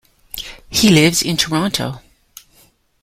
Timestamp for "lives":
0.89-1.21